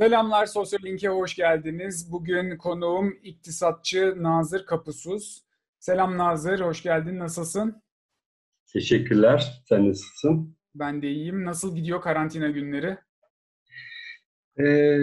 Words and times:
Selamlar 0.00 0.46
Sosyal 0.46 0.82
Link'e 0.84 1.08
hoş 1.08 1.34
geldiniz. 1.34 2.12
Bugün 2.12 2.56
konuğum 2.56 3.18
iktisatçı 3.22 4.14
Nazır 4.22 4.66
Kapusuz. 4.66 5.44
Selam 5.78 6.18
Nazır, 6.18 6.60
hoş 6.60 6.82
geldin. 6.82 7.18
Nasılsın? 7.18 7.82
Teşekkürler. 8.72 9.62
Sen 9.68 9.88
nasılsın? 9.88 10.56
Ben 10.74 11.02
de 11.02 11.10
iyiyim. 11.10 11.44
Nasıl 11.44 11.76
gidiyor 11.76 12.00
karantina 12.00 12.50
günleri? 12.50 12.98
Ee, 14.58 14.98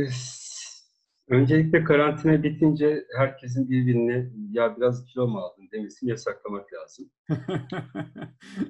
öncelikle 1.30 1.84
karantina 1.84 2.44
bitince 2.44 3.06
herkesin 3.18 3.70
birbirine 3.70 4.32
ya 4.52 4.78
biraz 4.78 5.06
kilo 5.06 5.28
mu 5.28 5.40
aldın 5.40 5.70
demesini 5.72 6.10
yasaklamak 6.10 6.74
lazım. 6.74 7.12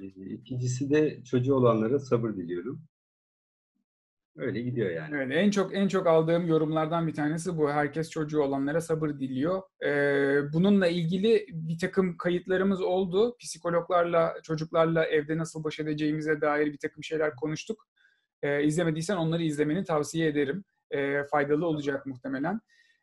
ee, 0.02 0.30
ikincisi 0.30 0.90
de 0.90 1.24
çocuğu 1.24 1.54
olanlara 1.54 1.98
sabır 1.98 2.30
diliyorum. 2.36 2.88
Öyle 4.38 4.60
gidiyor 4.60 4.90
yani. 4.90 5.16
Evet, 5.16 5.28
en 5.36 5.50
çok 5.50 5.74
en 5.74 5.88
çok 5.88 6.06
aldığım 6.06 6.46
yorumlardan 6.46 7.06
bir 7.06 7.14
tanesi 7.14 7.58
bu. 7.58 7.70
Herkes 7.70 8.10
çocuğu 8.10 8.42
olanlara 8.42 8.80
sabır 8.80 9.08
diliyor. 9.08 9.62
Ee, 9.84 10.52
bununla 10.52 10.86
ilgili 10.86 11.46
bir 11.48 11.78
takım 11.78 12.16
kayıtlarımız 12.16 12.82
oldu. 12.82 13.36
Psikologlarla, 13.40 14.34
çocuklarla 14.42 15.04
evde 15.04 15.38
nasıl 15.38 15.64
baş 15.64 15.80
edeceğimize 15.80 16.40
dair 16.40 16.66
bir 16.72 16.78
takım 16.78 17.04
şeyler 17.04 17.36
konuştuk. 17.36 17.86
Ee, 18.42 18.64
izlemediysen 18.64 19.16
onları 19.16 19.42
izlemeni 19.42 19.84
tavsiye 19.84 20.28
ederim. 20.28 20.64
Ee, 20.90 21.24
faydalı 21.30 21.66
olacak 21.66 22.06
muhtemelen. 22.06 22.60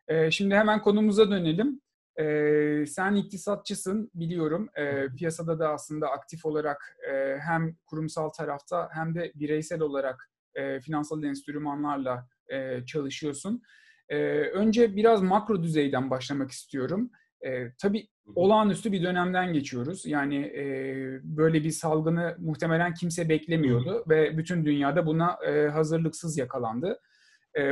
Ee, 0.07 0.31
şimdi 0.31 0.55
hemen 0.55 0.81
konumuza 0.81 1.31
dönelim. 1.31 1.81
Ee, 2.19 2.85
sen 2.87 3.15
iktisatçısın 3.15 4.11
biliyorum. 4.13 4.69
Ee, 4.77 5.07
piyasada 5.17 5.59
da 5.59 5.69
aslında 5.69 6.07
aktif 6.09 6.45
olarak 6.45 6.97
e, 7.11 7.37
hem 7.37 7.75
kurumsal 7.85 8.29
tarafta 8.29 8.89
hem 8.91 9.15
de 9.15 9.31
bireysel 9.35 9.81
olarak 9.81 10.29
e, 10.55 10.79
finansal 10.79 11.23
enstrümanlarla 11.23 12.27
e, 12.47 12.85
çalışıyorsun. 12.85 13.61
E, 14.09 14.17
önce 14.39 14.95
biraz 14.95 15.21
makro 15.21 15.63
düzeyden 15.63 16.09
başlamak 16.09 16.51
istiyorum. 16.51 17.11
E, 17.45 17.71
tabii 17.81 18.07
olağanüstü 18.35 18.91
bir 18.91 19.03
dönemden 19.03 19.53
geçiyoruz. 19.53 20.05
Yani 20.05 20.35
e, 20.35 20.65
böyle 21.23 21.63
bir 21.63 21.71
salgını 21.71 22.35
muhtemelen 22.39 22.93
kimse 22.93 23.29
beklemiyordu 23.29 24.03
ve 24.09 24.37
bütün 24.37 24.65
dünyada 24.65 25.05
buna 25.05 25.37
e, 25.47 25.67
hazırlıksız 25.67 26.37
yakalandı. 26.37 26.99
E, 27.57 27.71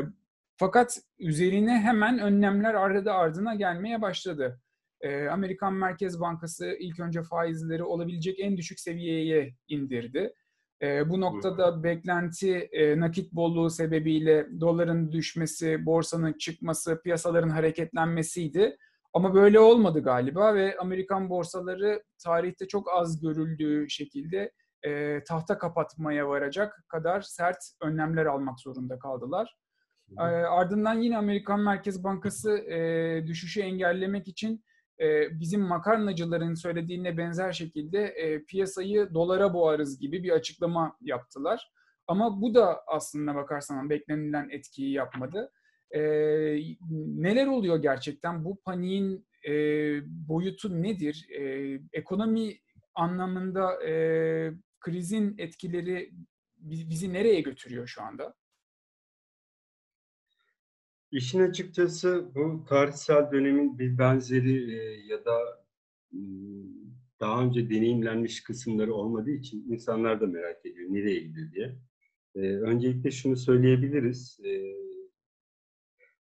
fakat 0.57 0.99
üzerine 1.19 1.79
hemen 1.79 2.19
önlemler 2.19 2.73
ardı 2.73 3.11
ardına 3.11 3.55
gelmeye 3.55 4.01
başladı. 4.01 4.59
E, 5.01 5.27
Amerikan 5.27 5.73
Merkez 5.73 6.19
Bankası 6.19 6.75
ilk 6.79 6.99
önce 6.99 7.23
faizleri 7.23 7.83
olabilecek 7.83 8.39
en 8.39 8.57
düşük 8.57 8.79
seviyeye 8.79 9.55
indirdi. 9.67 10.33
E, 10.83 11.09
bu 11.09 11.21
noktada 11.21 11.83
beklenti 11.83 12.57
e, 12.57 12.99
nakit 12.99 13.31
bolluğu 13.31 13.69
sebebiyle 13.69 14.47
doların 14.59 15.11
düşmesi, 15.11 15.85
borsanın 15.85 16.33
çıkması, 16.33 17.01
piyasaların 17.03 17.49
hareketlenmesiydi. 17.49 18.77
Ama 19.13 19.33
böyle 19.33 19.59
olmadı 19.59 20.03
galiba 20.03 20.55
ve 20.55 20.77
Amerikan 20.77 21.29
borsaları 21.29 22.03
tarihte 22.23 22.67
çok 22.67 22.87
az 22.93 23.21
görüldüğü 23.21 23.89
şekilde 23.89 24.51
e, 24.85 25.23
tahta 25.23 25.57
kapatmaya 25.57 26.27
varacak 26.27 26.83
kadar 26.87 27.21
sert 27.21 27.57
önlemler 27.81 28.25
almak 28.25 28.59
zorunda 28.59 28.99
kaldılar. 28.99 29.57
E, 30.17 30.23
ardından 30.23 30.99
yine 30.99 31.17
Amerikan 31.17 31.59
Merkez 31.59 32.03
Bankası 32.03 32.57
e, 32.57 33.27
düşüşü 33.27 33.61
engellemek 33.61 34.27
için 34.27 34.63
e, 35.03 35.27
bizim 35.39 35.61
makarnacıların 35.61 36.53
söylediğine 36.53 37.17
benzer 37.17 37.51
şekilde 37.51 38.03
e, 38.03 38.43
piyasayı 38.43 39.13
dolara 39.13 39.53
boğarız 39.53 39.99
gibi 39.99 40.23
bir 40.23 40.29
açıklama 40.29 40.97
yaptılar. 41.01 41.71
Ama 42.07 42.41
bu 42.41 42.55
da 42.55 42.81
aslında 42.87 43.35
bakarsan 43.35 43.89
beklenilen 43.89 44.49
etkiyi 44.49 44.91
yapmadı. 44.91 45.51
E, 45.91 45.99
neler 47.07 47.47
oluyor 47.47 47.81
gerçekten? 47.81 48.45
Bu 48.45 48.61
paniğin 48.61 49.27
boyutu 50.05 50.81
nedir? 50.81 51.27
Ekonomi 51.93 52.59
anlamında 52.95 53.79
krizin 54.79 55.35
etkileri 55.37 56.11
bizi 56.57 57.13
nereye 57.13 57.41
götürüyor 57.41 57.87
şu 57.87 58.03
anda? 58.03 58.33
İşin 61.13 61.39
açıkçası 61.39 62.31
bu 62.35 62.65
tarihsel 62.69 63.31
dönemin 63.31 63.79
bir 63.79 63.97
benzeri 63.97 64.75
e, 64.75 65.05
ya 65.07 65.25
da 65.25 65.65
daha 67.19 67.43
önce 67.43 67.69
deneyimlenmiş 67.69 68.43
kısımları 68.43 68.93
olmadığı 68.93 69.31
için 69.31 69.71
insanlar 69.71 70.21
da 70.21 70.27
merak 70.27 70.65
ediyor 70.65 70.89
nereye 70.89 71.19
gidiyor 71.19 71.51
diye. 71.51 71.75
E, 72.35 72.39
öncelikle 72.39 73.11
şunu 73.11 73.37
söyleyebiliriz. 73.37 74.39
E, 74.45 74.75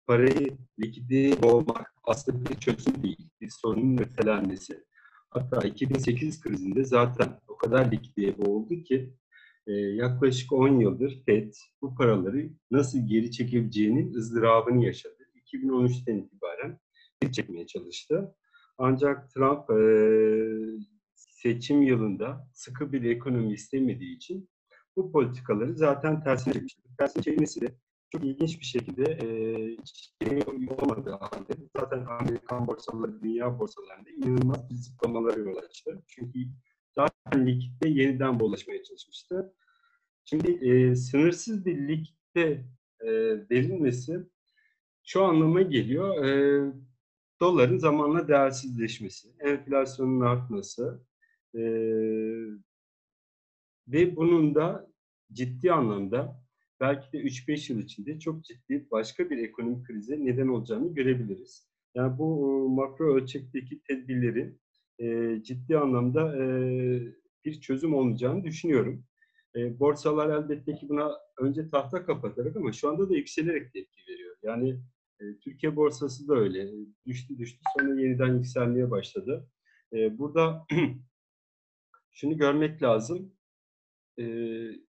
parayı 0.07 0.57
likidite 0.81 1.47
olmak 1.47 1.95
aslında 2.05 2.51
bir 2.51 2.57
çözüm 2.57 3.03
değil, 3.03 3.29
bir 3.41 3.51
sorunun 3.51 3.99
ötelenmesi. 3.99 4.85
Hatta 5.31 5.67
2008 5.67 6.41
krizinde 6.41 6.85
zaten 6.85 7.41
o 7.49 7.57
kadar 7.57 7.93
likideye 7.93 8.39
boğuldu 8.39 8.83
ki 8.83 9.15
e, 9.67 9.73
yaklaşık 9.73 10.53
10 10.53 10.81
yıldır 10.81 11.23
FED 11.27 11.53
bu 11.83 11.95
paraları 11.95 12.51
nasıl 12.71 12.99
geri 13.09 13.31
çekebileceğinin 13.31 14.15
ızdırabını 14.15 14.85
yaşadı. 14.85 15.17
2013'ten 15.53 16.17
itibaren 16.17 16.79
geri 17.21 17.33
çekmeye 17.33 17.67
çalıştı. 17.67 18.35
Ancak 18.79 19.31
Trump 19.31 19.71
e, 19.71 19.79
seçim 21.15 21.83
yılında 21.83 22.49
sıkı 22.53 22.93
bir 22.93 23.03
ekonomi 23.03 23.53
istemediği 23.53 24.17
için 24.17 24.49
bu 24.97 25.13
politikaları 25.13 25.77
zaten 25.77 26.23
tersine 26.23 26.53
çevirmişti. 26.53 26.83
Tersine 26.99 27.23
çevirmesi 27.23 27.61
de 27.61 27.67
çok 28.11 28.25
ilginç 28.25 28.61
bir 28.61 28.65
şekilde 28.65 29.03
e, 29.03 29.27
şey 30.25 30.43
olmadığı 30.47 31.11
halde 31.11 31.53
zaten 31.77 32.07
Amerikan 32.07 32.67
borsaları, 32.67 33.23
dünya 33.23 33.59
borsalarında 33.59 34.11
inanılmaz 34.11 34.71
bir 34.71 34.75
zıplamalara 34.75 35.41
yol 35.41 35.57
açtı. 35.57 36.03
Çünkü 36.07 36.39
zaten 36.99 37.47
likitte 37.47 37.89
yeniden 37.89 38.41
bollaşmaya 38.41 38.83
çalışmıştı. 38.83 39.55
Şimdi 40.25 40.51
e, 40.51 40.97
sınırsız 40.97 41.67
bir 41.67 41.89
ligde 41.89 42.65
e, 43.01 43.11
verilmesi 43.51 44.21
şu 45.05 45.25
anlama 45.25 45.63
geliyor. 45.63 46.25
E, 46.25 46.63
doların 47.41 47.79
zamanla 47.79 48.29
değersizleşmesi, 48.29 49.29
enflasyonun 49.39 50.21
artması 50.21 51.03
e, 51.55 51.61
ve 53.89 54.17
bunun 54.17 54.55
da 54.55 54.91
ciddi 55.33 55.73
anlamda 55.73 56.43
belki 56.81 57.13
de 57.13 57.19
3-5 57.19 57.73
yıl 57.73 57.81
içinde 57.81 58.19
çok 58.19 58.45
ciddi 58.45 58.87
başka 58.91 59.31
bir 59.31 59.39
ekonomik 59.39 59.87
krize 59.87 60.25
neden 60.25 60.49
olacağını 60.49 60.95
görebiliriz. 60.95 61.69
Yani 61.95 62.19
bu 62.19 62.69
makro 62.69 63.15
ölçekteki 63.15 63.83
tedbirlerin 63.83 64.61
e, 64.99 65.39
ciddi 65.43 65.79
anlamda 65.79 66.37
e, 66.45 66.47
bir 67.45 67.61
çözüm 67.61 67.95
olmayacağını 67.95 68.45
düşünüyorum. 68.45 69.05
E, 69.57 69.81
borsalar 69.81 70.43
elbette 70.43 70.75
ki 70.75 70.89
buna 70.89 71.13
önce 71.39 71.69
tahta 71.69 72.07
kapatarak 72.07 72.57
ama 72.57 72.73
şu 72.73 72.89
anda 72.89 73.11
da 73.11 73.17
yükselerek 73.17 73.73
tepki 73.73 74.13
veriyor. 74.13 74.37
Yani 74.43 74.81
e, 75.21 75.25
Türkiye 75.45 75.77
borsası 75.77 76.29
da 76.29 76.35
öyle. 76.35 76.71
Düştü 77.07 77.39
düştü 77.39 77.61
sonra 77.79 78.01
yeniden 78.01 78.35
yükselmeye 78.35 78.91
başladı. 78.91 79.49
E, 79.93 80.19
burada 80.19 80.67
şunu 82.13 82.39
görmek 82.39 82.83
lazım. 82.83 83.33
E, 84.19 84.25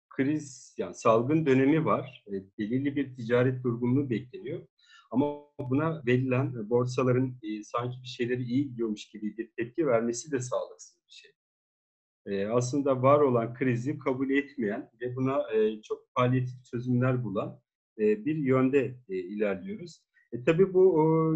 kriz 0.09 0.75
yani 0.77 0.95
salgın 0.95 1.45
dönemi 1.45 1.85
var. 1.85 2.23
E, 2.27 2.33
belirli 2.57 2.95
bir 2.95 3.15
ticaret 3.15 3.63
durgunluğu 3.63 4.09
bekleniyor. 4.09 4.67
Ama 5.11 5.44
buna 5.59 6.01
verilen 6.07 6.45
e, 6.45 6.69
borsaların 6.69 7.35
e, 7.43 7.63
sanki 7.63 7.97
bir 8.03 8.07
şeyleri 8.07 8.43
iyi 8.43 8.69
gidiyormuş 8.69 9.09
gibi 9.09 9.37
bir 9.37 9.51
tepki 9.57 9.87
vermesi 9.87 10.31
de 10.31 10.39
sağlıksız 10.39 10.97
bir 11.07 11.13
şey. 11.13 11.31
E, 12.25 12.47
aslında 12.47 13.01
var 13.01 13.19
olan 13.19 13.53
krizi 13.53 13.99
kabul 13.99 14.29
etmeyen 14.29 14.91
ve 15.01 15.15
buna 15.15 15.53
e, 15.53 15.81
çok 15.81 16.15
palyatif 16.15 16.63
çözümler 16.71 17.23
bulan 17.23 17.59
e, 17.99 18.25
bir 18.25 18.35
yönde 18.35 18.95
e, 19.09 19.15
ilerliyoruz. 19.15 20.01
E, 20.31 20.43
tabii 20.43 20.73
bu 20.73 20.99
o, 20.99 21.35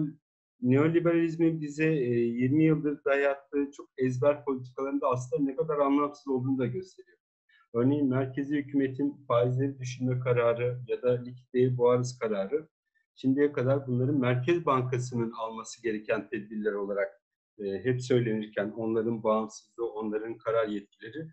neoliberalizmin 0.61 1.61
bize 1.61 1.85
e, 1.85 2.09
20 2.19 2.63
yıldır 2.63 3.03
dayattığı 3.05 3.71
çok 3.71 3.89
ezber 3.97 4.45
politikalarında 4.45 5.07
aslında 5.07 5.43
ne 5.43 5.55
kadar 5.55 5.77
anlamsız 5.77 6.27
olduğunu 6.27 6.57
da 6.57 6.65
gösteriyor. 6.65 7.17
Örneğin 7.73 8.09
merkezi 8.09 8.57
hükümetin 8.57 9.25
faizleri 9.27 9.79
düşürme 9.79 10.19
kararı 10.19 10.79
ya 10.87 11.01
da 11.01 11.21
likiditeyi 11.21 11.77
boğarız 11.77 12.19
kararı 12.19 12.67
şimdiye 13.21 13.51
kadar 13.51 13.87
bunların 13.87 14.19
Merkez 14.19 14.65
Bankası'nın 14.65 15.31
alması 15.31 15.83
gereken 15.83 16.29
tedbirler 16.29 16.73
olarak 16.73 17.21
e, 17.59 17.85
hep 17.85 18.01
söylenirken 18.01 18.69
onların 18.69 19.23
bağımsızlığı, 19.23 19.91
onların 19.91 20.37
karar 20.37 20.67
yetkileri 20.67 21.27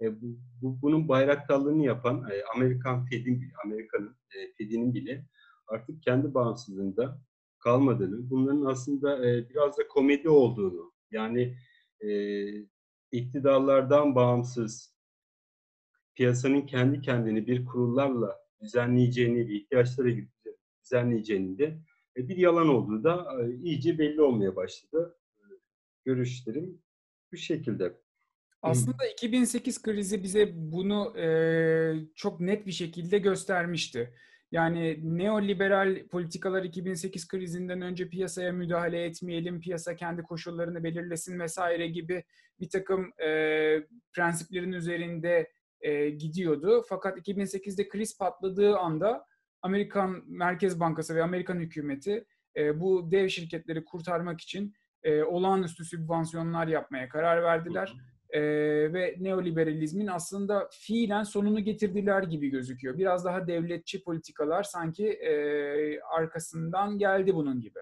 e, 0.00 0.22
bu, 0.22 0.26
bu, 0.62 0.82
bunun 0.82 1.08
bayraktarlığını 1.08 1.84
yapan 1.84 2.30
e, 2.30 2.42
Amerikan 2.54 3.06
Fed'in 3.06 3.52
Amerika'nın 3.64 4.16
e, 4.36 4.52
Fed'inin 4.52 4.94
bile 4.94 5.26
artık 5.66 6.02
kendi 6.02 6.34
bağımsızlığında 6.34 7.18
kalmadığını, 7.58 8.30
bunların 8.30 8.64
aslında 8.64 9.28
e, 9.28 9.48
biraz 9.48 9.78
da 9.78 9.88
komedi 9.88 10.28
olduğunu, 10.28 10.92
yani 11.10 11.56
e, 12.00 12.10
iktidarlardan 13.12 14.14
bağımsız 14.14 14.94
piyasanın 16.14 16.60
kendi 16.60 17.00
kendini 17.00 17.46
bir 17.46 17.64
kurullarla 17.64 18.38
düzenleyeceğini, 18.60 19.56
ihtiyaçlara 19.56 20.08
düzenleyeceğinin 20.88 21.58
de 21.58 21.78
e, 22.16 22.28
bir 22.28 22.36
yalan 22.36 22.68
olduğu 22.68 23.04
da 23.04 23.26
e, 23.42 23.54
iyice 23.54 23.98
belli 23.98 24.22
olmaya 24.22 24.56
başladı. 24.56 25.16
Görüşlerim 26.04 26.82
bu 27.32 27.36
şekilde. 27.36 27.94
Aslında 28.62 29.06
2008 29.12 29.82
krizi 29.82 30.22
bize 30.22 30.50
bunu 30.54 31.18
e, 31.18 31.26
çok 32.14 32.40
net 32.40 32.66
bir 32.66 32.72
şekilde 32.72 33.18
göstermişti. 33.18 34.14
Yani 34.52 35.00
neoliberal 35.02 36.06
politikalar 36.08 36.62
2008 36.62 37.28
krizinden 37.28 37.82
önce 37.82 38.08
piyasaya 38.08 38.52
müdahale 38.52 39.04
etmeyelim, 39.04 39.60
piyasa 39.60 39.96
kendi 39.96 40.22
koşullarını 40.22 40.84
belirlesin 40.84 41.40
vesaire 41.40 41.86
gibi 41.88 42.24
bir 42.60 42.68
takım 42.68 43.12
e, 43.22 43.28
prensiplerin 44.12 44.72
üzerinde 44.72 45.52
e, 45.80 46.10
gidiyordu. 46.10 46.84
Fakat 46.88 47.18
2008'de 47.18 47.88
kriz 47.88 48.18
patladığı 48.18 48.76
anda 48.76 49.26
Amerikan 49.62 50.22
Merkez 50.26 50.80
Bankası 50.80 51.14
ve 51.14 51.22
Amerikan 51.22 51.56
hükümeti 51.56 52.24
e, 52.56 52.80
bu 52.80 53.10
dev 53.10 53.28
şirketleri 53.28 53.84
kurtarmak 53.84 54.40
için 54.40 54.74
e, 55.02 55.22
olağanüstü 55.22 55.84
sübvansiyonlar 55.84 56.66
yapmaya 56.66 57.08
karar 57.08 57.42
verdiler. 57.42 57.94
E, 58.30 58.40
ve 58.92 59.16
neoliberalizmin 59.18 60.06
aslında 60.06 60.68
fiilen 60.72 61.22
sonunu 61.22 61.60
getirdiler 61.60 62.22
gibi 62.22 62.48
gözüküyor. 62.48 62.98
Biraz 62.98 63.24
daha 63.24 63.46
devletçi 63.46 64.02
politikalar 64.02 64.62
sanki 64.62 65.08
e, 65.08 66.00
arkasından 66.00 66.98
geldi 66.98 67.34
bunun 67.34 67.60
gibi. 67.60 67.78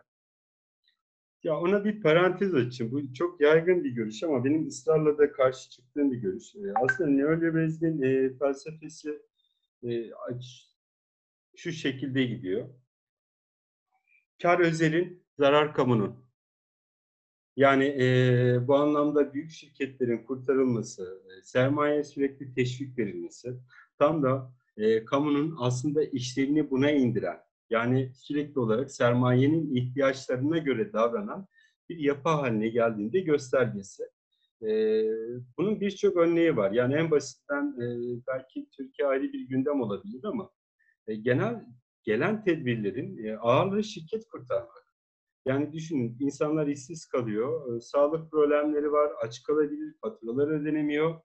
Ya 1.42 1.56
ona 1.60 1.84
bir 1.84 2.02
parantez 2.02 2.54
açayım. 2.54 2.92
Bu 2.92 3.14
çok 3.14 3.40
yaygın 3.40 3.84
bir 3.84 3.90
görüş 3.90 4.22
ama 4.22 4.44
benim 4.44 4.66
ısrarla 4.66 5.18
da 5.18 5.32
karşı 5.32 5.70
çıktığım 5.70 6.12
bir 6.12 6.16
görüş. 6.16 6.44
Aslında 6.74 7.10
neoliberalizmin 7.10 8.02
e, 8.02 8.38
felsefesi 8.38 9.18
e, 9.82 10.12
şu 11.56 11.72
şekilde 11.72 12.24
gidiyor. 12.24 12.68
Kar 14.42 14.60
özelin, 14.60 15.26
zarar 15.38 15.74
kamunun. 15.74 16.26
Yani 17.56 17.84
e, 17.84 18.68
bu 18.68 18.74
anlamda 18.74 19.34
büyük 19.34 19.50
şirketlerin 19.50 20.24
kurtarılması, 20.24 21.22
e, 21.26 21.42
sermaye 21.42 22.04
sürekli 22.04 22.54
teşvik 22.54 22.98
verilmesi, 22.98 23.56
tam 23.98 24.22
da 24.22 24.52
e, 24.76 25.04
kamunun 25.04 25.56
aslında 25.58 26.04
işlerini 26.04 26.70
buna 26.70 26.90
indiren, 26.90 27.40
yani 27.70 28.12
sürekli 28.14 28.60
olarak 28.60 28.90
sermayenin 28.90 29.74
ihtiyaçlarına 29.74 30.58
göre 30.58 30.92
davranan 30.92 31.46
bir 31.88 31.98
yapı 31.98 32.28
haline 32.28 32.68
geldiğinde 32.68 33.20
göstergesi. 33.20 34.02
E, 34.62 35.02
bunun 35.58 35.80
birçok 35.80 36.16
örneği 36.16 36.56
var. 36.56 36.72
Yani 36.72 36.94
en 36.94 37.10
basitten 37.10 37.76
e, 37.80 37.86
belki 38.26 38.66
Türkiye 38.76 39.08
ayrı 39.08 39.32
bir 39.32 39.48
gündem 39.48 39.80
olabilir 39.80 40.20
ama 40.24 40.50
e, 41.06 41.14
genel 41.14 41.66
gelen 42.02 42.44
tedbirlerin 42.44 43.24
e, 43.24 43.36
ağırlığı 43.36 43.84
şirket 43.84 44.28
kurtarmak. 44.28 44.86
Yani 45.46 45.72
düşünün 45.72 46.16
insanlar 46.20 46.66
işsiz 46.66 47.06
kalıyor, 47.06 47.76
e, 47.76 47.80
sağlık 47.80 48.30
problemleri 48.30 48.92
var, 48.92 49.12
aç 49.22 49.42
kalabilir, 49.42 49.94
faturalar 50.00 50.48
ödenemiyor. 50.48 51.20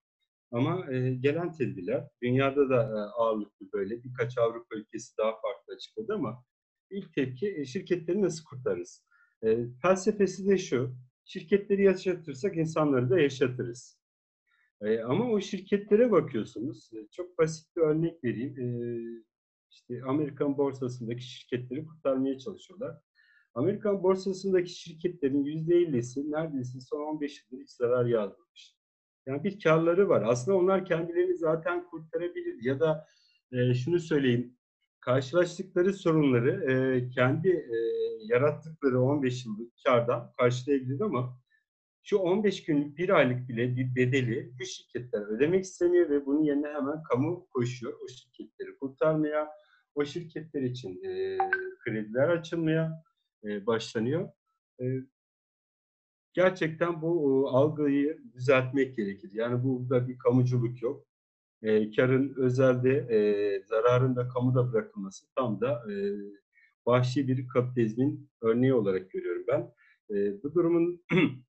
Ama 0.51 0.94
e, 0.94 1.13
gelen 1.13 1.51
tedbirler, 1.51 2.07
dünyada 2.24 2.69
da 2.69 2.83
e, 2.83 3.00
ağırlıklı 3.22 3.72
böyle, 3.74 4.04
birkaç 4.04 4.38
Avrupa 4.38 4.75
ülkesi 4.75 5.18
daha 5.18 5.31
farklı 5.31 5.74
açıkladı 5.75 6.13
ama 6.13 6.44
ilk 6.92 7.13
tepki 7.13 7.56
e, 7.57 7.66
şirketleri 7.66 8.22
nasıl 8.22 8.44
kurtarırız? 8.45 9.06
E, 9.44 9.57
felsefesi 9.81 10.48
de 10.48 10.57
şu, 10.57 10.95
şirketleri 11.25 11.83
yaşatırsak 11.83 12.57
insanları 12.57 13.10
da 13.10 13.19
yaşatırız. 13.19 13.98
E, 14.81 15.00
ama 15.00 15.31
o 15.31 15.42
şirketlere 15.42 16.12
bakıyorsunuz, 16.12 16.89
e, 16.94 17.07
çok 17.12 17.38
basit 17.38 17.75
bir 17.75 17.81
örnek 17.81 18.24
vereyim. 18.24 18.60
E, 18.60 18.68
işte 19.71 20.01
Amerikan 20.07 20.57
borsasındaki 20.57 21.23
şirketleri 21.23 21.85
kurtarmaya 21.85 22.38
çalışıyorlar. 22.39 22.97
Amerikan 23.53 24.03
borsasındaki 24.03 24.69
şirketlerin 24.69 25.44
%50'si 25.44 26.31
neredeyse 26.31 26.79
son 26.79 27.01
15 27.01 27.44
yıldır 27.44 27.63
hiç 27.63 27.71
zarar 27.71 28.06
yazmamış. 28.06 28.75
Yani 29.27 29.44
bir 29.44 29.59
karları 29.59 30.09
var. 30.09 30.23
Aslında 30.27 30.57
onlar 30.57 30.85
kendilerini 30.85 31.38
zaten 31.38 31.89
kurtarabilir. 31.89 32.63
Ya 32.63 32.79
da 32.79 33.07
e, 33.51 33.73
şunu 33.73 34.00
söyleyeyim, 34.00 34.57
karşılaştıkları 35.00 35.94
sorunları 35.94 36.71
e, 36.71 37.09
kendi 37.09 37.50
e, 37.50 37.77
yarattıkları 38.21 39.01
15 39.01 39.45
yıllık 39.45 39.71
kardan 39.85 40.31
karşılayabilir 40.38 41.01
ama 41.01 41.40
şu 42.11 42.17
15 42.17 42.63
günlük 42.63 42.97
bir 42.97 43.09
aylık 43.09 43.49
bile 43.49 43.75
bir 43.75 43.95
bedeli 43.95 44.51
bu 44.59 44.65
şirketler 44.65 45.21
ödemek 45.21 45.63
istemiyor 45.63 46.09
ve 46.09 46.25
bunun 46.25 46.43
yerine 46.43 46.67
hemen 46.67 47.03
kamu 47.03 47.47
koşuyor 47.49 47.93
o 48.03 48.07
şirketleri 48.07 48.77
kurtarmaya, 48.77 49.49
o 49.95 50.05
şirketler 50.05 50.61
için 50.61 51.03
e, 51.03 51.37
krediler 51.83 52.29
açılmaya 52.29 53.03
e, 53.43 53.65
başlanıyor. 53.65 54.29
E, 54.81 54.85
gerçekten 56.33 57.01
bu 57.01 57.09
e, 57.09 57.49
algıyı 57.49 58.23
düzeltmek 58.33 58.97
gerekir. 58.97 59.29
Yani 59.33 59.63
burada 59.63 60.07
bir 60.07 60.17
kamuculuk 60.17 60.81
yok. 60.81 61.07
E, 61.61 61.91
karın 61.91 62.33
özelde, 62.37 62.97
e, 62.97 63.19
zararın 63.63 64.15
da 64.15 64.27
kamuda 64.27 64.73
bırakılması 64.73 65.25
tam 65.35 65.61
da 65.61 65.91
e, 65.91 65.95
vahşi 66.85 67.27
bir 67.27 67.47
kapitalizmin 67.47 68.29
örneği 68.41 68.73
olarak 68.73 69.11
görüyorum 69.11 69.43
ben. 69.47 69.73
E, 70.15 70.43
bu 70.43 70.53
durumun 70.53 71.03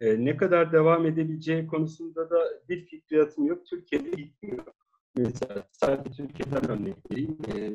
e, 0.00 0.24
ne 0.24 0.36
kadar 0.36 0.72
devam 0.72 1.06
edebileceği 1.06 1.66
konusunda 1.66 2.30
da 2.30 2.38
bir 2.68 2.86
fikriyatım 2.86 3.46
yok. 3.46 3.66
Türkiye'de 3.66 4.10
gitmiyor. 4.10 4.64
Mesela 5.16 5.68
sadece 5.72 6.26
Türkiye'den 6.26 6.70
örnek 6.70 6.96
vereyim. 7.10 7.38
E, 7.56 7.74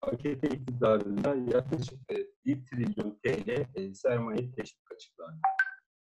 AKP 0.00 0.48
iktidarında 0.48 1.34
yaklaşık 1.56 1.98
1 2.46 2.64
trilyon 2.64 3.18
TL 3.24 3.50
e, 3.74 3.94
sermaye 3.94 4.50
teşvik 4.52 4.92
açıklandı. 4.94 5.40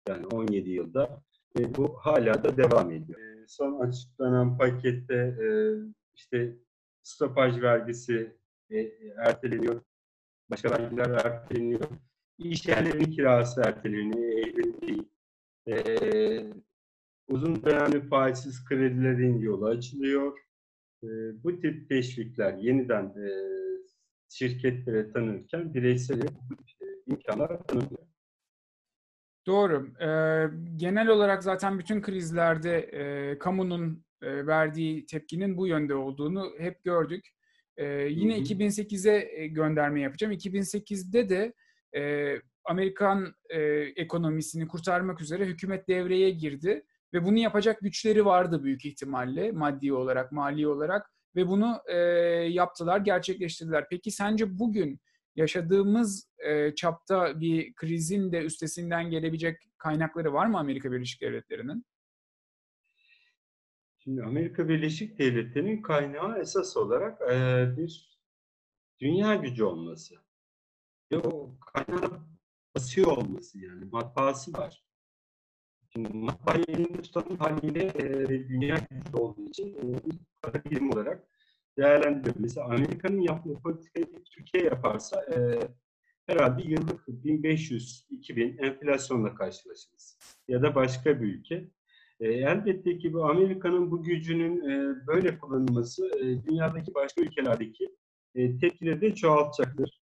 Yani 0.08 0.28
17 0.28 0.70
yılda 0.70 1.22
ve 1.60 1.76
bu 1.76 1.98
hala 1.98 2.44
da 2.44 2.58
devam 2.58 2.92
ediyor. 2.92 3.20
E, 3.20 3.48
son 3.48 3.80
açıklanan 3.80 4.58
pakette 4.58 5.16
e, 5.16 5.48
işte 6.16 6.58
stopaj 7.04 7.62
vergisi 7.62 8.38
erteleniyor, 9.18 9.82
başka 10.50 10.70
vergiler 10.72 11.10
erteleniyor, 11.10 11.90
iş 12.38 12.68
yerlerinin 12.68 13.12
kirası 13.12 13.62
erteleniyor, 13.62 14.30
Eylül 14.30 14.82
değil. 14.82 15.13
Uzun 17.28 17.64
dönemli 17.64 18.02
faizsiz 18.08 18.66
kredilerin 18.66 19.40
yolu 19.40 19.66
açılıyor. 19.66 20.40
bu 21.44 21.60
tip 21.62 21.90
teşvikler 21.90 22.54
yeniden 22.54 23.06
e, 23.06 23.28
şirketlere 24.30 25.12
tanınırken 25.12 25.74
bireysel 25.74 26.22
e, 26.22 26.28
imkanlar 27.08 27.64
tanınıyor. 27.64 28.14
Doğru. 29.48 29.88
Ee, 30.02 30.48
genel 30.76 31.08
olarak 31.08 31.44
zaten 31.44 31.80
bütün 31.80 32.02
krizlerde 32.02 32.80
e, 32.80 33.40
kamunun 33.40 34.06
e, 34.22 34.48
verdiği 34.48 35.06
tepkinin 35.06 35.58
bu 35.58 35.68
yönde 35.68 35.96
olduğunu 35.96 36.54
hep 36.60 36.84
gördük. 36.84 37.30
E, 37.78 37.86
yine 37.88 38.38
2008'e 38.38 39.48
gönderme 39.48 40.02
yapacağım. 40.02 40.34
2008'de 40.34 41.30
de 41.30 41.54
e, 42.00 42.36
Amerikan 42.66 43.36
e, 43.50 43.60
ekonomisini 43.96 44.68
kurtarmak 44.68 45.22
üzere 45.22 45.46
hükümet 45.46 45.88
devreye 45.88 46.30
girdi 46.30 46.86
ve 47.14 47.26
bunu 47.26 47.38
yapacak 47.38 47.82
güçleri 47.82 48.26
vardı 48.26 48.64
büyük 48.64 48.86
ihtimalle 48.86 49.52
maddi 49.52 49.94
olarak, 49.94 50.32
mali 50.32 50.68
olarak 50.68 51.12
ve 51.36 51.48
bunu 51.48 51.82
e, 51.88 51.98
yaptılar, 52.50 53.00
gerçekleştirdiler. 53.00 53.88
Peki 53.90 54.12
sence 54.12 54.60
bugün 54.60 55.00
yaşadığımız 55.36 56.30
e, 56.38 56.76
çapta 56.76 57.40
bir 57.40 57.74
krizin 57.74 58.32
de 58.32 58.42
üstesinden 58.42 59.10
gelebilecek 59.10 59.58
kaynakları 59.78 60.34
var 60.34 60.46
mı 60.46 60.60
Amerika 60.60 60.92
Birleşik 60.92 61.22
Devletleri'nin? 61.22 61.86
Şimdi 64.00 64.24
Amerika 64.24 64.70
Birleşik 64.70 65.20
Devletleri'nin 65.20 65.82
kaynağı 65.82 66.40
esas 66.40 66.78
olarak 66.78 67.22
e, 67.22 67.66
bir 67.78 68.20
dünya 69.00 69.36
gücü 69.36 69.64
olması. 69.64 70.16
Ve 71.12 71.18
o 71.18 71.56
kaynağın 71.60 72.33
basıyor 72.76 73.18
olması 73.18 73.60
yani 73.60 73.86
matbaası 73.86 74.54
var. 74.54 74.84
Şimdi 75.94 76.18
matbaayı 76.18 76.66
elinde 76.68 77.02
tutan 77.02 77.36
haliyle 77.36 77.86
e, 77.86 78.28
dünya 78.50 78.78
gücü 78.90 79.18
olduğu 79.18 79.46
için 79.46 79.78
e, 80.46 80.72
birim 80.72 80.92
olarak 80.92 81.28
değerlendiriyor. 81.78 82.36
Mesela 82.40 82.66
Amerika'nın 82.66 83.20
yaptığı 83.20 83.60
politikayı 83.60 84.24
Türkiye 84.24 84.64
yaparsa 84.64 85.22
e, 85.22 85.60
herhalde 86.28 86.62
yıllık 86.64 87.08
1500-2000 87.08 88.66
enflasyonla 88.66 89.36
karşılaşırız. 89.36 90.20
Ya 90.48 90.62
da 90.62 90.76
başka 90.76 91.22
bir 91.22 91.28
ülke. 91.28 91.70
E, 92.20 92.28
elbette 92.28 92.98
ki 92.98 93.14
bu 93.14 93.26
Amerika'nın 93.26 93.92
bu 93.92 94.04
gücünün 94.04 94.70
e, 94.70 95.08
böyle 95.08 95.38
kullanılması 95.38 96.12
e, 96.20 96.44
dünyadaki 96.44 96.94
başka 96.94 97.22
ülkelerdeki 97.22 97.96
e, 98.36 98.58
tepkileri 98.58 99.02
de 99.02 99.16
çoğaltacaktır. 99.16 100.03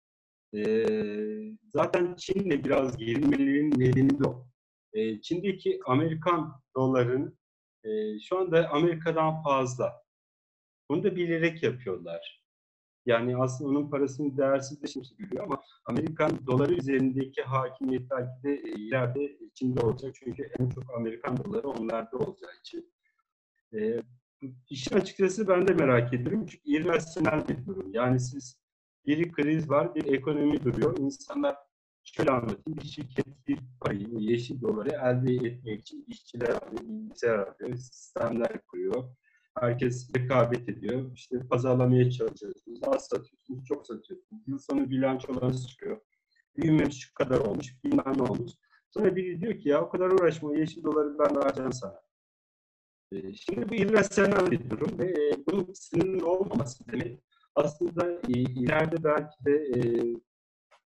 E, 0.56 0.86
zaten 1.74 2.14
Çin'le 2.14 2.64
biraz 2.64 2.96
gerilmelerin 2.96 3.70
nedeni 3.70 4.18
de 4.18 4.28
o. 4.28 4.46
E, 4.92 5.20
Çin'deki 5.20 5.80
Amerikan 5.86 6.62
doların 6.76 7.38
e, 7.84 8.20
şu 8.20 8.38
anda 8.38 8.70
Amerika'dan 8.70 9.42
fazla. 9.42 10.02
Bunu 10.90 11.02
da 11.02 11.16
bilerek 11.16 11.62
yapıyorlar. 11.62 12.46
Yani 13.06 13.36
aslında 13.36 13.70
onun 13.70 13.90
parasının 13.90 14.36
değersizleşmesi 14.36 15.16
görüyor 15.16 15.44
ama 15.44 15.62
Amerikan 15.84 16.46
doları 16.46 16.74
üzerindeki 16.74 17.42
hakimiyet 17.42 18.10
belki 18.10 18.42
de 18.42 18.54
e, 18.54 18.72
ileride 18.72 19.24
içinde 19.24 19.80
olacak. 19.80 20.14
Çünkü 20.14 20.50
en 20.58 20.68
çok 20.68 20.84
Amerikan 20.96 21.44
doları 21.44 21.68
onlarda 21.68 22.16
olacağı 22.16 22.50
için. 22.60 22.92
E, 23.74 24.00
işin 24.70 24.96
açıkçası 24.96 25.48
ben 25.48 25.68
de 25.68 25.74
merak 25.74 26.14
ediyorum. 26.14 26.46
Çünkü 26.46 26.70
irrasyonel 26.70 27.48
bir 27.48 27.66
durum. 27.66 27.92
Yani 27.92 28.20
siz 28.20 28.65
bir 29.06 29.32
kriz 29.32 29.70
var, 29.70 29.94
bir 29.94 30.12
ekonomi 30.12 30.64
duruyor. 30.64 30.98
İnsanlar 30.98 31.56
şöyle 32.04 32.30
anlatayım. 32.30 32.78
Bir 32.78 32.86
şirket 32.86 33.48
bir 33.48 33.58
parayı, 33.80 34.08
yeşil 34.18 34.60
doları 34.60 34.88
elde 34.88 35.46
etmek 35.48 35.80
için 35.80 36.04
işçiler 36.08 36.48
alıyor, 36.48 36.82
bilgisayar 36.82 37.38
alıyor, 37.38 37.76
sistemler 37.76 38.66
kuruyor. 38.66 39.04
Herkes 39.60 40.10
rekabet 40.16 40.68
ediyor. 40.68 41.12
İşte 41.14 41.38
pazarlamaya 41.50 42.10
çalışıyorsunuz. 42.10 42.80
Az 42.82 43.06
satıyorsunuz, 43.06 43.64
çok 43.64 43.86
satıyorsunuz. 43.86 44.42
Yıl 44.46 44.58
sonu 44.58 44.90
bilançolarınız 44.90 45.68
çıkıyor. 45.68 46.00
Büyümemiş 46.56 46.98
şu 46.98 47.14
kadar 47.14 47.38
olmuş, 47.38 47.84
bilmem 47.84 48.14
ne 48.16 48.22
olmuş. 48.22 48.52
Sonra 48.90 49.16
biri 49.16 49.40
diyor 49.40 49.58
ki 49.58 49.68
ya 49.68 49.82
o 49.82 49.88
kadar 49.88 50.10
uğraşma, 50.10 50.56
yeşil 50.56 50.84
doları 50.84 51.18
ben 51.18 51.36
vereceğim 51.36 51.72
sana. 51.72 52.00
Ee, 53.12 53.34
şimdi 53.34 53.68
bu 53.68 53.74
irrasyonel 53.74 54.50
bir 54.50 54.70
durum 54.70 54.98
ve 54.98 55.10
e, 55.10 55.46
bunun 55.46 55.72
sınırlı 55.72 56.30
olmaması 56.30 56.86
demek 56.92 57.22
aslında 57.56 58.20
ileride 58.28 59.04
belki 59.04 59.44
de 59.44 59.52
e, 59.52 59.80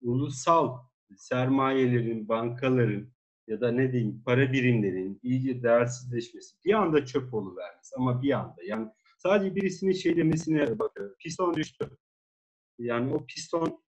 ulusal 0.01 0.77
sermayelerin, 1.15 2.27
bankaların 2.27 3.11
ya 3.47 3.61
da 3.61 3.71
ne 3.71 3.91
diyeyim 3.91 4.23
para 4.25 4.53
birimlerinin 4.53 5.19
iyice 5.23 5.63
değersizleşmesi 5.63 6.55
bir 6.65 6.73
anda 6.73 7.05
çöp 7.05 7.33
vermez 7.33 7.91
ama 7.97 8.21
bir 8.21 8.31
anda 8.31 8.55
yani 8.63 8.87
sadece 9.17 9.55
birisinin 9.55 9.91
şey 9.91 10.17
demesine 10.17 10.79
bakıyor. 10.79 11.15
Piston 11.17 11.53
düştü. 11.53 11.97
Yani 12.79 13.13
o 13.13 13.25
piston 13.25 13.83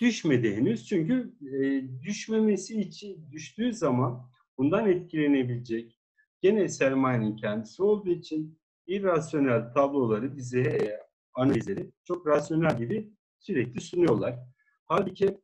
düşmedi 0.00 0.56
henüz 0.56 0.86
çünkü 0.86 1.34
e, 1.42 1.82
düşmemesi 2.02 2.80
için 2.80 3.30
düştüğü 3.32 3.72
zaman 3.72 4.30
bundan 4.58 4.88
etkilenebilecek 4.88 6.00
gene 6.40 6.68
sermayenin 6.68 7.36
kendisi 7.36 7.82
olduğu 7.82 8.10
için 8.10 8.60
irrasyonel 8.86 9.72
tabloları 9.72 10.36
bize 10.36 10.60
e, 10.60 11.09
analizleri 11.34 11.90
çok 12.04 12.26
rasyonel 12.26 12.78
gibi 12.78 13.10
sürekli 13.38 13.80
sunuyorlar. 13.80 14.38
Halbuki 14.86 15.40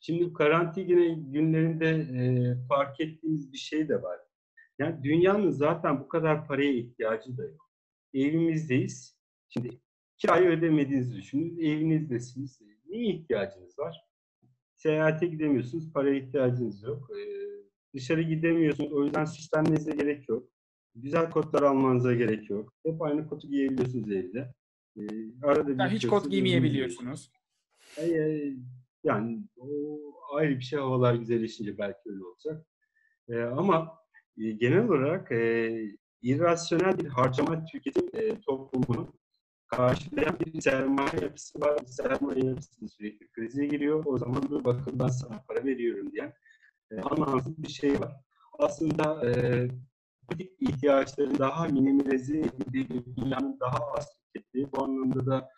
şimdi 0.00 0.32
karantina 0.32 1.14
günlerinde 1.14 1.88
e, 1.88 2.54
fark 2.68 3.00
ettiğimiz 3.00 3.52
bir 3.52 3.58
şey 3.58 3.88
de 3.88 4.02
var. 4.02 4.20
Yani 4.78 5.04
dünyanın 5.04 5.50
zaten 5.50 6.00
bu 6.00 6.08
kadar 6.08 6.46
paraya 6.46 6.72
ihtiyacı 6.72 7.38
da 7.38 7.44
yok. 7.44 7.70
Evimizdeyiz. 8.14 9.16
Şimdi 9.48 9.80
kirayı 10.18 10.48
ödemediğinizi 10.48 11.16
düşünün. 11.16 11.58
Evinizdesiniz. 11.58 12.60
Neye 12.86 13.06
ihtiyacınız 13.06 13.78
var? 13.78 14.06
Seyahate 14.76 15.26
gidemiyorsunuz. 15.26 15.92
Paraya 15.92 16.16
ihtiyacınız 16.16 16.82
yok. 16.82 17.10
Ee, 17.10 17.46
dışarı 17.94 18.22
gidemiyorsunuz. 18.22 18.92
O 18.92 19.04
yüzden 19.04 19.24
süslenmenize 19.24 19.92
gerek 19.92 20.28
yok. 20.28 20.48
Güzel 20.94 21.30
kotlar 21.30 21.62
almanıza 21.62 22.14
gerek 22.14 22.50
yok. 22.50 22.72
Hep 22.86 23.02
aynı 23.02 23.28
kotu 23.28 23.48
giyebiliyorsunuz 23.48 24.10
evde. 24.10 24.54
Ee, 24.96 25.02
arada 25.42 25.82
yani 25.82 25.94
hiç 25.94 26.06
kot 26.06 26.30
giymeyebiliyorsunuz. 26.30 27.30
Ee, 27.98 28.52
yani 29.04 29.44
o 29.56 29.98
ayrı 30.34 30.58
bir 30.58 30.64
şey. 30.64 30.78
Havalar 30.78 31.14
güzelleşince 31.14 31.78
belki 31.78 32.00
öyle 32.06 32.24
olacak. 32.24 32.66
Ee, 33.28 33.42
ama 33.42 33.98
e, 34.38 34.50
genel 34.50 34.88
olarak 34.88 35.32
e, 35.32 35.72
irrasyonel 36.22 36.98
bir 36.98 37.06
harcama 37.06 37.64
tüketim 37.64 38.08
e, 38.14 38.40
toplumunun 38.40 39.08
karşılayan 39.66 40.38
bir 40.40 40.60
sermaye 40.60 41.20
yapısı 41.22 41.60
var. 41.60 41.78
Sermaye 41.86 42.44
yapısı 42.44 42.88
sürekli 42.88 43.28
krize 43.28 43.66
giriyor. 43.66 44.02
O 44.06 44.18
zaman 44.18 44.50
da 44.50 44.64
bakımdan 44.64 45.08
sana 45.08 45.44
para 45.48 45.64
veriyorum 45.64 46.12
diyen 46.12 46.32
e, 46.90 47.00
anlamsız 47.00 47.62
bir 47.62 47.68
şey 47.68 48.00
var. 48.00 48.12
Aslında 48.58 49.30
e, 49.30 49.68
ihtiyaçların 50.60 51.38
daha 51.38 51.64
minimalize 51.64 52.38
edildiği, 52.38 53.16
dünyanın 53.16 53.60
daha 53.60 53.78
az 53.96 54.08
tükettiği, 54.14 54.72
bu 54.72 54.84
anlamda 54.84 55.26
da 55.26 55.50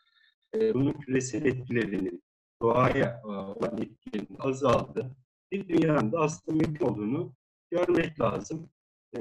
e, 0.55 0.75
bunun 0.75 0.93
küresel 0.93 1.45
etkilerinin, 1.45 2.23
doğaya 2.63 3.23
e, 3.25 3.27
olan 3.27 3.83
etkilerinin 3.83 4.39
azaldı. 4.39 5.17
Bir 5.53 5.69
dünyanın 5.69 6.13
da 6.13 6.19
aslında 6.19 6.57
mümkün 6.57 6.87
olduğunu 6.87 7.35
görmek 7.71 8.21
lazım. 8.21 8.71
E, 9.17 9.21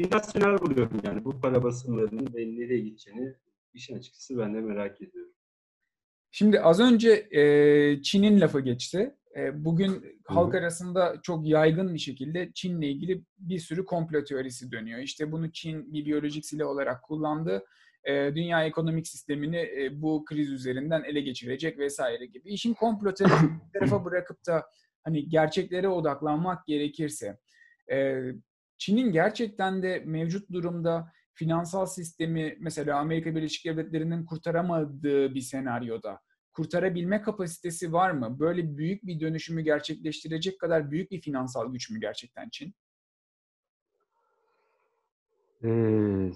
irrasyonel 0.00 0.58
buluyorum 0.58 1.00
yani 1.04 1.24
bu 1.24 1.40
para 1.40 1.62
basımlarının 1.62 2.34
ve 2.34 2.46
nereye 2.46 2.80
gideceğini 2.80 3.34
işin 3.74 3.98
açıkçası 3.98 4.38
ben 4.38 4.54
de 4.54 4.60
merak 4.60 5.02
ediyorum. 5.02 5.32
Şimdi 6.30 6.60
az 6.60 6.80
önce 6.80 7.10
e, 7.30 8.02
Çin'in 8.02 8.40
lafı 8.40 8.60
geçti. 8.60 9.16
Bugün 9.52 10.20
halk 10.24 10.54
arasında 10.54 11.16
çok 11.22 11.46
yaygın 11.46 11.94
bir 11.94 11.98
şekilde 11.98 12.52
Çin'le 12.54 12.82
ilgili 12.82 13.24
bir 13.38 13.58
sürü 13.58 13.84
komplo 13.84 14.24
teorisi 14.24 14.72
dönüyor. 14.72 15.00
İşte 15.00 15.32
bunu 15.32 15.52
Çin 15.52 15.92
bir 15.92 16.04
biyolojik 16.04 16.46
silah 16.46 16.66
olarak 16.66 17.02
kullandı. 17.02 17.64
Dünya 18.08 18.64
ekonomik 18.64 19.08
sistemini 19.08 19.90
bu 19.92 20.24
kriz 20.24 20.50
üzerinden 20.50 21.02
ele 21.02 21.20
geçirecek 21.20 21.78
vesaire 21.78 22.26
gibi. 22.26 22.50
İşin 22.50 22.74
komplo 22.74 23.14
tarafa 23.74 24.04
bırakıp 24.04 24.46
da 24.46 24.66
hani 25.04 25.28
gerçeklere 25.28 25.88
odaklanmak 25.88 26.66
gerekirse 26.66 27.38
Çin'in 28.78 29.12
gerçekten 29.12 29.82
de 29.82 30.02
mevcut 30.06 30.52
durumda 30.52 31.12
finansal 31.32 31.86
sistemi 31.86 32.56
mesela 32.60 32.98
Amerika 32.98 33.36
Birleşik 33.36 33.64
Devletleri'nin 33.64 34.24
kurtaramadığı 34.24 35.34
bir 35.34 35.40
senaryoda 35.40 36.20
kurtarabilme 36.52 37.22
kapasitesi 37.22 37.92
var 37.92 38.10
mı? 38.10 38.36
Böyle 38.40 38.76
büyük 38.76 39.06
bir 39.06 39.20
dönüşümü 39.20 39.62
gerçekleştirecek 39.62 40.60
kadar 40.60 40.90
büyük 40.90 41.10
bir 41.10 41.20
finansal 41.20 41.72
güç 41.72 41.90
mü 41.90 42.00
gerçekten 42.00 42.48
Çin? 42.48 42.74
Ee, 45.64 46.32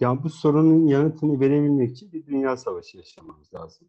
ya 0.00 0.22
bu 0.22 0.30
sorunun 0.30 0.86
yanıtını 0.86 1.40
verebilmek 1.40 1.90
için 1.90 2.12
bir 2.12 2.26
dünya 2.26 2.56
savaşı 2.56 2.96
yaşamamız 2.96 3.54
lazım. 3.54 3.88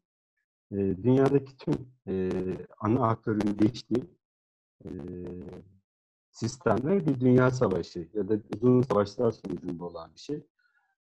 Ee, 0.72 0.76
dünyadaki 0.76 1.58
tüm 1.58 1.92
e, 2.08 2.32
ana 2.80 3.08
aktörün 3.08 3.58
geçtiği 3.58 4.04
e, 4.86 4.90
sistemler 6.32 7.08
bir 7.08 7.20
dünya 7.20 7.52
savaşı 7.52 8.10
ya 8.14 8.30
da 8.30 8.40
uzun 8.56 8.82
savaşlar 8.82 9.32
sonucunda 9.32 9.86
olan 9.86 10.12
bir 10.16 10.20
şey. 10.20 10.48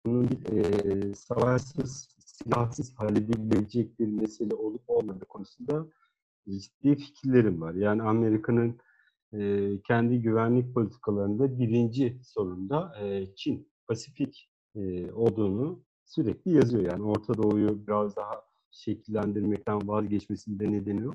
Bunun 0.06 0.30
bir 0.30 0.52
e, 0.52 1.16
savaşsız, 1.16 2.13
silahsız 2.34 2.94
halledilebilecek 2.96 4.00
bir 4.00 4.08
mesele 4.08 4.56
olup 4.56 4.82
olmadığı 4.88 5.26
konusunda 5.26 5.88
ciddi 6.50 6.96
fikirlerim 6.96 7.62
var. 7.62 7.74
Yani 7.74 8.02
Amerika'nın 8.02 8.78
e, 9.34 9.70
kendi 9.82 10.22
güvenlik 10.22 10.74
politikalarında 10.74 11.60
birinci 11.60 12.20
sorunda 12.24 12.96
e, 13.02 13.36
Çin, 13.36 13.68
Pasifik 13.88 14.50
e, 14.76 15.12
olduğunu 15.12 15.84
sürekli 16.06 16.52
yazıyor. 16.52 16.84
Yani 16.84 17.04
Orta 17.04 17.34
Doğu'yu 17.34 17.88
biraz 17.88 18.16
daha 18.16 18.42
şekillendirmekten 18.72 19.88
vazgeçmesinin 19.88 20.74
nedeni 20.74 21.10
o. 21.10 21.14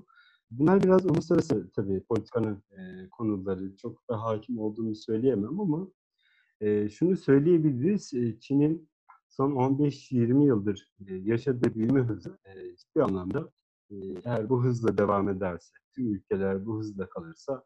Bunlar 0.51 0.83
biraz 0.83 1.07
uluslararası 1.07 1.71
tabii 1.77 2.01
politikanın 2.01 2.63
e, 2.71 3.09
konuları. 3.11 3.77
Çok 3.77 4.09
da 4.09 4.23
hakim 4.23 4.59
olduğunu 4.59 4.95
söyleyemem 4.95 5.61
ama 5.61 5.89
e, 6.61 6.89
şunu 6.89 7.17
söyleyebiliriz. 7.17 8.15
E, 8.15 8.41
Çin'in 8.41 8.89
son 9.29 9.51
15-20 9.51 10.45
yıldır 10.45 10.93
e, 11.07 11.15
yaşadığı 11.15 11.75
büyüme 11.75 12.01
hızı 12.01 12.39
e, 12.45 12.77
ciddi 12.77 13.03
anlamda 13.03 13.51
e, 13.91 13.97
eğer 14.25 14.49
bu 14.49 14.65
hızla 14.65 14.99
devam 14.99 15.29
ederse, 15.29 15.75
tüm 15.95 16.15
ülkeler 16.15 16.67
bu 16.67 16.79
hızla 16.79 17.09
kalırsa 17.09 17.65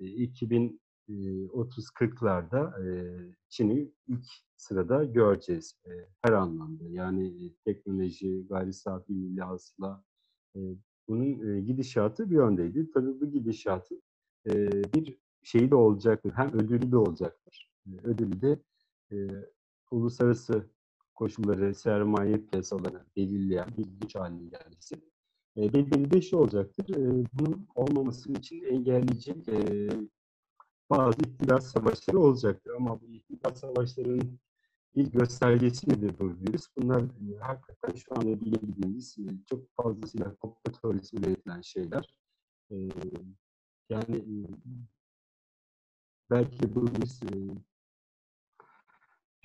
e, 0.00 0.04
2030-40'larda 0.04 2.84
e, 2.84 2.86
Çin'i 3.48 3.92
ilk 4.08 4.26
sırada 4.56 5.04
göreceğiz 5.04 5.80
e, 5.86 5.90
her 6.22 6.32
anlamda. 6.32 6.84
Yani 6.88 7.46
e, 7.46 7.54
teknoloji, 7.64 8.46
gayri 8.48 8.72
safi 8.72 9.12
milli 9.12 9.40
hasıla, 9.40 10.04
e, 10.56 10.60
bunun 11.08 11.56
e, 11.56 11.60
gidişatı 11.60 12.30
bir 12.30 12.34
yöndeydi. 12.34 12.90
Tabii 12.90 13.20
bu 13.20 13.30
gidişatın 13.30 14.02
e, 14.46 14.70
bir 14.94 15.18
şeyi 15.42 15.70
de 15.70 15.74
olacaktır. 15.74 16.32
Hem 16.36 16.54
ödülü 16.54 16.92
de 16.92 16.96
olacaktır. 16.96 17.72
E, 17.86 18.06
ödülü 18.06 18.40
de 18.40 18.58
e, 19.12 19.16
uluslararası 19.90 20.70
koşulları, 21.16 21.74
sermaye 21.74 22.38
piyasalarını 22.38 23.04
belirleyen 23.16 23.68
bir 23.78 23.86
güç 24.00 24.14
haline 24.14 24.48
gelmesi. 24.48 24.94
E, 25.56 25.74
belirli 25.74 26.10
de 26.10 26.20
şey 26.22 26.38
olacaktır. 26.38 26.96
E, 26.96 27.26
bunun 27.32 27.68
olmaması 27.74 28.32
için 28.32 28.64
engelleyecek 28.64 29.48
e, 29.48 29.88
bazı 30.90 31.18
iktidar 31.18 31.60
savaşları 31.60 32.20
olacaktır. 32.20 32.72
Ama 32.76 33.00
bu 33.00 33.06
iktidar 33.06 33.54
savaşlarının 33.54 34.40
bir 34.96 35.06
göstergesi 35.12 35.90
nedir 35.90 36.14
bu 36.20 36.28
virüs? 36.28 36.66
Bunlar 36.76 37.02
e, 37.02 37.38
hakikaten 37.40 37.94
şu 37.96 38.14
anda 38.14 38.40
bilebildiğimiz 38.40 39.16
e, 39.18 39.22
çok 39.50 39.74
fazlasıyla 39.76 40.36
komplo 40.36 40.72
teorisi 40.72 41.16
üretilen 41.16 41.60
şeyler. 41.60 42.14
E, 42.70 42.76
yani 43.88 44.16
e, 44.16 44.34
belki 46.30 46.74
bu 46.74 46.82
virüs 46.82 47.22
e, 47.22 47.26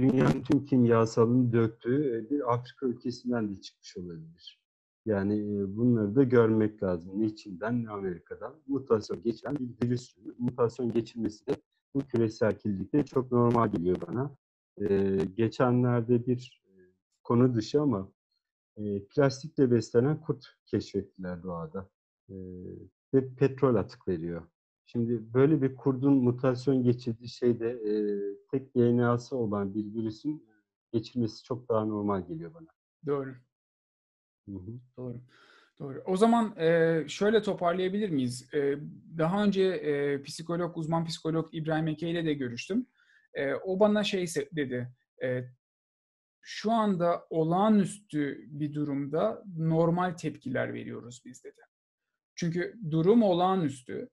dünyanın 0.02 0.44
tüm 0.44 0.66
kimyasalını 0.66 1.54
döktüğü 1.54 2.18
e, 2.18 2.30
bir 2.30 2.54
Afrika 2.54 2.86
ülkesinden 2.86 3.50
de 3.50 3.62
çıkmış 3.62 3.98
olabilir. 3.98 4.62
Yani 5.06 5.40
e, 5.40 5.78
bunları 5.78 6.16
da 6.16 6.24
görmek 6.24 6.84
lazım. 6.84 7.22
Ne 7.22 7.36
Çin'den 7.36 7.84
ne 7.84 7.90
Amerika'dan. 7.90 8.56
Mutasyon 8.68 9.24
geçiren 9.24 9.56
bir 9.60 9.88
virüs. 9.88 10.18
Mutasyon 10.38 10.94
geçirmesi 10.94 11.48
de 11.48 11.56
bu 11.94 12.00
küreselcilikte 12.00 13.06
çok 13.06 13.32
normal 13.32 13.72
geliyor 13.72 13.98
bana. 14.08 14.36
Ee, 14.82 15.18
geçenlerde 15.36 16.26
bir 16.28 16.64
e, 16.66 16.72
konu 17.24 17.56
dışı 17.56 17.82
ama 17.82 18.12
e, 18.78 19.06
plastikle 19.06 19.72
beslenen 19.72 20.22
kurt 20.22 20.46
keşfettiler 20.66 21.44
doğada. 21.44 21.90
E, 22.30 22.36
ve 23.14 23.36
petrol 23.36 23.76
atık 23.76 24.08
veriyor. 24.08 24.42
Şimdi 24.92 25.34
böyle 25.34 25.62
bir 25.62 25.76
kurdun 25.76 26.14
mutasyon 26.14 26.84
geçirdiği 26.84 27.30
şeyde 27.30 27.70
e, 27.70 27.94
tek 28.52 28.76
DNA'sı 28.76 29.38
olan 29.38 29.74
bir 29.74 29.94
virüsün 29.94 30.48
geçirmesi 30.94 31.44
çok 31.44 31.70
daha 31.70 31.86
normal 31.86 32.28
geliyor 32.28 32.54
bana. 32.54 32.68
Doğru. 33.06 33.36
Hı 34.50 34.56
hı. 34.56 34.80
Doğru. 34.98 35.22
Doğru. 35.80 36.04
O 36.06 36.18
zaman 36.18 36.58
e, 36.58 37.04
şöyle 37.08 37.42
toparlayabilir 37.42 38.10
miyiz? 38.10 38.54
E, 38.54 38.78
daha 39.18 39.44
önce 39.44 39.64
e, 39.64 40.24
psikolog, 40.24 40.78
uzman 40.78 41.06
psikolog 41.06 41.50
İbrahim 41.52 41.88
Eke 41.88 42.10
ile 42.10 42.26
de 42.26 42.34
görüştüm. 42.34 42.88
E, 43.34 43.54
o 43.54 43.80
bana 43.80 44.04
şey 44.04 44.26
dedi, 44.56 44.94
e, 45.24 45.44
şu 46.42 46.72
anda 46.72 47.26
olağanüstü 47.30 48.46
bir 48.48 48.74
durumda 48.74 49.44
normal 49.58 50.12
tepkiler 50.14 50.74
veriyoruz 50.74 51.22
biz 51.26 51.44
dedi. 51.44 51.62
Çünkü 52.36 52.80
durum 52.92 53.24
olağanüstü. 53.24 54.10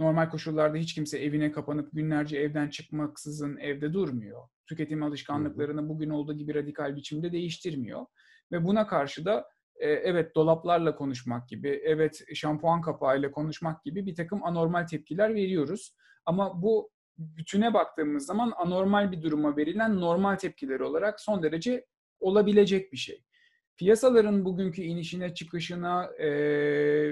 Normal 0.00 0.30
koşullarda 0.30 0.78
hiç 0.78 0.94
kimse 0.94 1.18
evine 1.18 1.52
kapanıp 1.52 1.92
günlerce 1.92 2.38
evden 2.38 2.68
çıkmaksızın 2.68 3.56
evde 3.56 3.92
durmuyor. 3.92 4.42
Tüketim 4.66 5.02
alışkanlıklarını 5.02 5.88
bugün 5.88 6.10
olduğu 6.10 6.32
gibi 6.32 6.54
radikal 6.54 6.96
biçimde 6.96 7.32
değiştirmiyor. 7.32 8.06
Ve 8.52 8.64
buna 8.64 8.86
karşı 8.86 9.24
da 9.24 9.48
e, 9.76 9.88
evet 9.88 10.34
dolaplarla 10.34 10.96
konuşmak 10.96 11.48
gibi, 11.48 11.80
evet 11.84 12.22
şampuan 12.34 12.80
kapağıyla 12.80 13.30
konuşmak 13.30 13.84
gibi 13.84 14.06
bir 14.06 14.14
takım 14.14 14.44
anormal 14.44 14.86
tepkiler 14.86 15.34
veriyoruz. 15.34 15.94
Ama 16.26 16.62
bu 16.62 16.90
bütüne 17.18 17.74
baktığımız 17.74 18.26
zaman 18.26 18.52
anormal 18.56 19.12
bir 19.12 19.22
duruma 19.22 19.56
verilen 19.56 20.00
normal 20.00 20.36
tepkiler 20.36 20.80
olarak 20.80 21.20
son 21.20 21.42
derece 21.42 21.86
olabilecek 22.20 22.92
bir 22.92 22.98
şey. 22.98 23.24
Piyasaların 23.76 24.44
bugünkü 24.44 24.82
inişine, 24.82 25.34
çıkışına 25.34 26.04
e, 26.04 26.30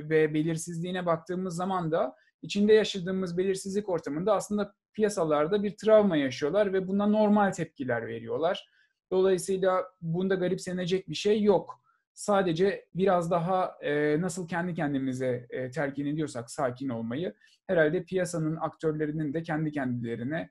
ve 0.08 0.34
belirsizliğine 0.34 1.06
baktığımız 1.06 1.56
zaman 1.56 1.92
da 1.92 2.14
içinde 2.42 2.72
yaşadığımız 2.72 3.38
belirsizlik 3.38 3.88
ortamında 3.88 4.34
aslında 4.34 4.74
piyasalarda 4.92 5.62
bir 5.62 5.76
travma 5.76 6.16
yaşıyorlar 6.16 6.72
ve 6.72 6.88
buna 6.88 7.06
normal 7.06 7.50
tepkiler 7.50 8.06
veriyorlar. 8.06 8.68
Dolayısıyla 9.10 9.84
bunda 10.02 10.34
garipsenecek 10.34 11.08
bir 11.08 11.14
şey 11.14 11.42
yok. 11.42 11.82
Sadece 12.14 12.84
biraz 12.94 13.30
daha 13.30 13.78
e, 13.82 14.20
nasıl 14.20 14.48
kendi 14.48 14.74
kendimize 14.74 15.46
e, 15.50 15.70
telkin 15.70 16.06
ediyorsak 16.06 16.50
sakin 16.50 16.88
olmayı, 16.88 17.34
herhalde 17.66 18.04
piyasanın 18.04 18.56
aktörlerinin 18.56 19.34
de 19.34 19.42
kendi 19.42 19.72
kendilerine 19.72 20.50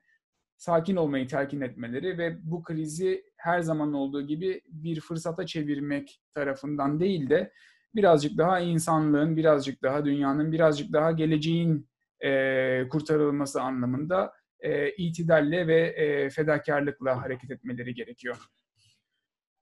sakin 0.56 0.96
olmayı 0.96 1.28
telkin 1.28 1.60
etmeleri 1.60 2.18
ve 2.18 2.38
bu 2.42 2.62
krizi 2.62 3.24
her 3.36 3.60
zaman 3.60 3.92
olduğu 3.92 4.22
gibi 4.22 4.60
bir 4.66 5.00
fırsata 5.00 5.46
çevirmek 5.46 6.20
tarafından 6.34 7.00
değil 7.00 7.30
de 7.30 7.52
birazcık 7.94 8.38
daha 8.38 8.60
insanlığın, 8.60 9.36
birazcık 9.36 9.82
daha 9.82 10.04
dünyanın, 10.04 10.52
birazcık 10.52 10.92
daha 10.92 11.12
geleceğin 11.12 11.88
e, 12.24 12.88
kurtarılması 12.88 13.62
anlamında 13.62 14.32
e, 14.60 14.92
itidalle 14.92 15.66
ve 15.66 15.80
e, 15.80 16.30
fedakarlıkla 16.30 17.22
hareket 17.22 17.50
etmeleri 17.50 17.94
gerekiyor. 17.94 18.36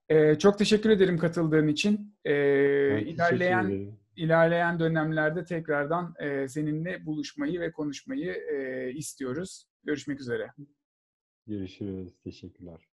E, 0.09 0.35
çok 0.35 0.57
teşekkür 0.57 0.89
ederim 0.89 1.17
katıldığın 1.17 1.67
için. 1.67 2.15
E, 2.25 2.33
ilerleyen 3.01 3.97
ilerleyen 4.15 4.79
dönemlerde 4.79 5.45
tekrardan 5.45 6.13
e, 6.19 6.47
seninle 6.47 7.05
buluşmayı 7.05 7.59
ve 7.59 7.71
konuşmayı 7.71 8.31
e, 8.31 8.91
istiyoruz. 8.93 9.65
Görüşmek 9.83 10.19
üzere. 10.19 10.51
Görüşürüz. 11.47 12.13
Teşekkürler. 12.23 12.86